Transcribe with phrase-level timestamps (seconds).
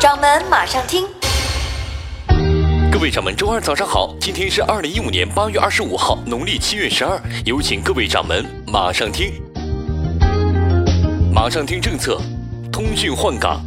[0.00, 1.04] 掌门马上听，
[2.88, 4.14] 各位掌门，周二早上好！
[4.20, 7.20] 今天是二零一五年八月二十五号，农历七月十二。
[7.44, 9.32] 有请各位掌门马上听。
[11.34, 12.16] 马上听政策，
[12.70, 13.60] 通讯换岗。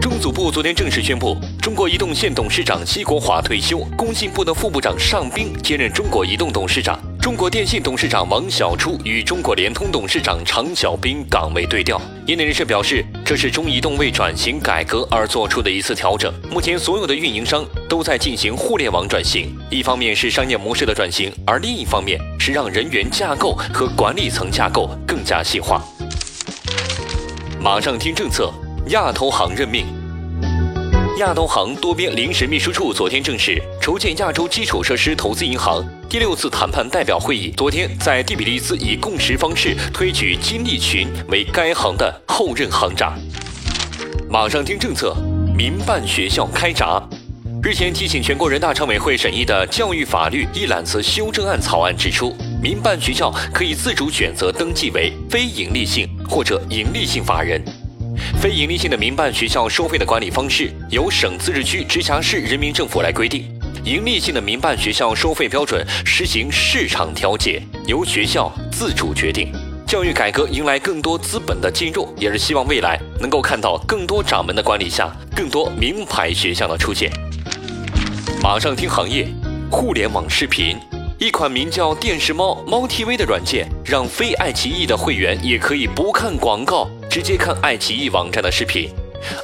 [0.00, 6.96] 中组部昨天正式宣布，中国移动现董事长奚国华退休，工信部的副部长尚斌接任中国移动董事长。
[7.26, 12.00] 中国电信董事长王晓初与中国联通董事长常小兵岗位对调。
[12.24, 16.32] 业内人士表示，这是中移动为转型改革而做出的一次调整。
[16.52, 25.82] 目前，所有的运营商都在进行互联网转型，一方面是商业模式的转型，而另一方面是让人员架构和管理层架构更加细化。
[27.60, 28.54] 马上听政策，
[28.90, 29.84] 亚投行任命。
[31.16, 35.82] 亚投行多边临时秘书处昨天证实，筹建亚洲基础设施投资银行。
[36.10, 43.18] 第六次谈判代表会议昨天在第比利斯以共识方式推举金立群为该行的后任行长。
[44.28, 45.16] 马上听政策，
[45.56, 47.02] 民办学校开闸。
[47.62, 57.64] 日前提请全国人大常委会审议的教育法律一揽子修正案草案指出，民办学校可以自主选择登记为非营利性或者营利性法人。
[58.40, 63.50] 非营利性的民办学校收费的管理方式由省、自治区、直辖市人民政府来规定。
[63.82, 69.52] 盈利性的民办学校收费标准实行市场调节，由学校自主决定。
[69.86, 77.10] 教育改革迎来更多资本的进入，也是希望未来能够看到更多掌门的管理下，更多名牌学校的出现。
[78.42, 79.28] 马上听行业，
[79.70, 80.76] 互联网视频，
[81.18, 88.90] 一款名叫电视猫猫 TV 的软件，让非爱奇艺的会员也可以不看广告，直接看爱奇艺网站的视频。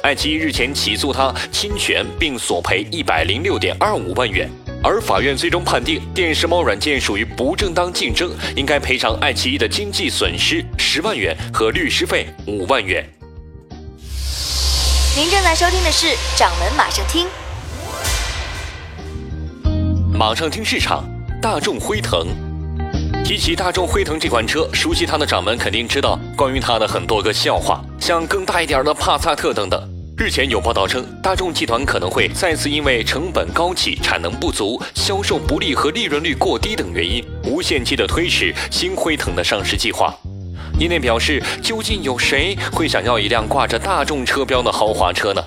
[0.03, 4.47] 爱奇艺日前起诉他侵权，并索赔一百零六点二五万元，
[4.83, 13.03] 而法院最终判定电视猫软件属于不正当竞争，应该赔偿爱奇艺的经济损失十万元和律师费五万元。
[15.15, 16.05] 您正在收听的是
[16.37, 17.25] 《掌门马上听》，
[20.15, 21.03] 马上听市场，
[21.43, 22.25] 大众辉腾。
[23.25, 29.77] 提起大众辉腾这款车，熟悉它的掌门肯定知道关于它的很多个笑话，像更大一点的帕萨特等等。
[30.17, 40.15] 日前有报道称，大众集团可能会再次因为成本高企、产能不足、销售不利和利润率过低等原因，无限期的推迟新辉腾的上市计划。
[40.79, 45.43] 业内表示，究竟有谁会想要一辆挂着大众车标的豪华车呢？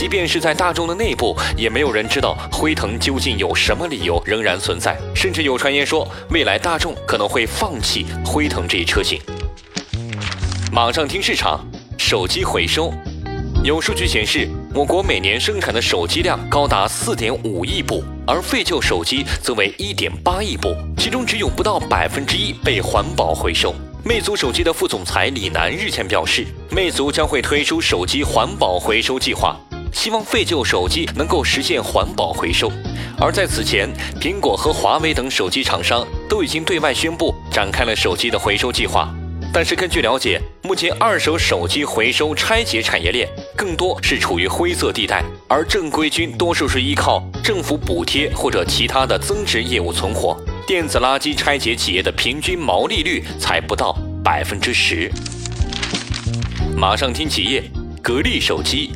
[0.00, 4.98] 即便是在大众的内部，也没有人知道辉腾究竟有什么理由仍然存在。
[5.14, 9.20] 甚至有传言说，未来大众可能会放弃辉腾这一车型。
[10.72, 11.60] 马上听市场，
[11.98, 12.90] 手机回收。
[13.62, 23.74] 有数据显示，我国每年生产的手机量高达四点五亿部，而废旧手机则为一点八亿部，其中只有不到百分之一被环保回收。
[24.02, 29.54] 魅族手机的副总裁李楠日前表示，魅族将会推出手机环保回收计划。
[29.92, 32.70] 希望废旧手机能够实现环保回收，
[33.18, 33.88] 而在此前，
[34.20, 39.12] 苹果和华为等手机厂商都已经对外宣布展开了手机的回收计划。
[39.52, 50.40] 但是根据了解，目前二手手机回收拆解产业链更多是处于灰色地带，而正规军多数是依靠政府补贴或者其他的增值业务存活。
[50.68, 55.10] 电子垃圾拆解企业的平均毛利率才不到百分之十。
[56.76, 57.64] 马上听企业，
[58.00, 58.92] 格力手机。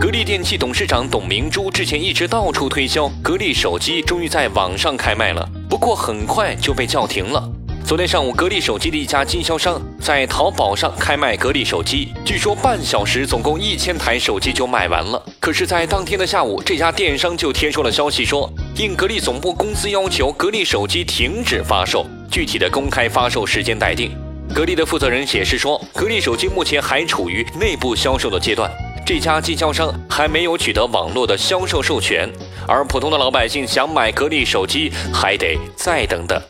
[0.00, 5.48] 格力电器董事长董明珠之前一直到处推销格力手机，终于在网上开卖了。
[5.68, 7.42] 不过很快就被叫停了。
[7.86, 15.22] 昨天上午，格力手机的一家经销商在淘宝上开卖格力手机，据说半小时总共一千台手机就卖完了。
[15.40, 24.10] 可是，在当天的下午，这家电商就贴出了消息说，应格力总部公司要求，格力手机停止发售，具体的公开发售时间待定。
[24.54, 28.70] 格力的负责人解释说，格力手机目前还处于内部销售的阶段。
[29.06, 32.26] 这家经销商还没有取得网络的销售授权，
[32.66, 36.40] 而普通的老百姓想买格力手机还得再等等。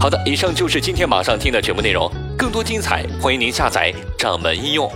[0.00, 4.88] 好的，以上就是今天马上听的全部内容，更多精彩欢迎您下载掌门应用。